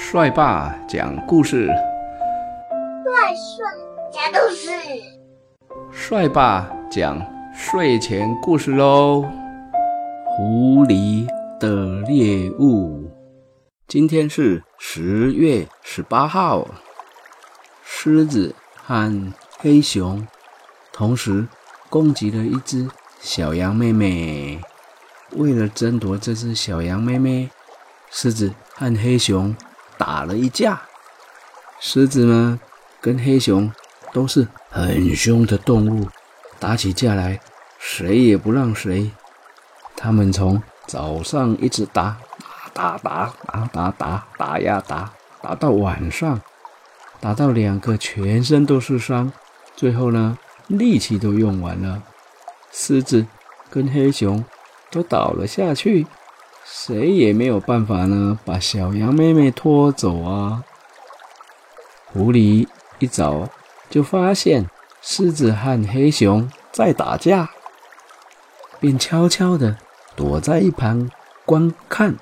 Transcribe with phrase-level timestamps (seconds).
[0.00, 3.66] 帅爸讲故事，帅帅
[4.12, 4.70] 讲故事，
[5.92, 7.20] 帅爸讲
[7.52, 9.28] 睡前故事喽。
[10.24, 11.26] 狐狸
[11.58, 13.10] 的猎物，
[13.88, 16.66] 今天是十月十八号。
[17.82, 20.24] 狮子和黑熊
[20.92, 21.46] 同时
[21.90, 22.88] 攻击了一只
[23.18, 24.60] 小羊妹妹。
[25.32, 27.50] 为了争夺这只小羊妹妹，
[28.10, 29.54] 狮子和黑熊。
[29.98, 30.80] 打了一架，
[31.80, 32.58] 狮子呢
[33.00, 33.70] 跟黑熊
[34.12, 36.08] 都是很凶的动物，
[36.58, 37.40] 打起架来
[37.78, 39.10] 谁也不让谁。
[39.96, 42.16] 他们从早上一直打
[42.72, 46.40] 打打打打打打呀打，打到晚上，
[47.20, 49.32] 打到两个全身都是伤，
[49.74, 52.02] 最后呢力气都用完了，
[52.70, 53.26] 狮子
[53.68, 54.44] 跟黑熊
[54.90, 56.06] 都倒了下去。
[56.70, 60.62] 谁也没有办法呢，把小羊妹妹拖走啊！
[62.12, 63.48] 狐狸一早
[63.88, 64.68] 就发现
[65.00, 67.48] 狮子和黑熊在打架，
[68.78, 69.78] 便悄悄地
[70.14, 71.10] 躲在一旁
[71.46, 72.16] 观看。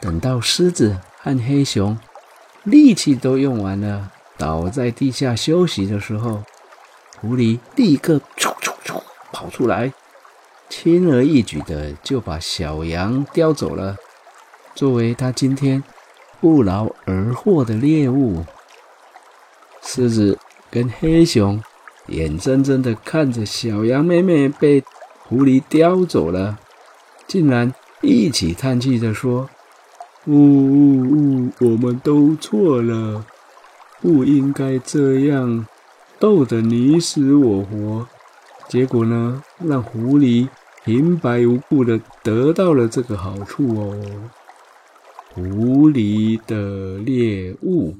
[0.00, 1.96] 等到狮子和黑熊
[2.64, 6.42] 力气都用完了，倒在地下休息的时候，
[7.20, 9.00] 狐狸立刻啾啾啾
[9.32, 9.92] 跑出来。
[10.68, 13.96] 轻而易举的就把小羊叼走了，
[14.74, 15.84] 作为他今天
[16.40, 18.44] 不劳而获的猎物。
[19.82, 20.38] 狮子
[20.70, 21.62] 跟黑熊
[22.08, 24.82] 眼睁睁的看着小羊妹妹被
[25.22, 26.58] 狐狸叼走了，
[27.26, 29.48] 竟然一起叹气的说
[30.26, 33.24] ：“呜呜呜，我们都错了，
[34.00, 35.66] 不应该这样
[36.18, 38.08] 斗得你死我活。”
[38.68, 40.48] 结果呢，让狐狸
[40.84, 44.30] 平白无故的得到了这个好处哦。
[45.32, 47.94] 狐狸的猎物。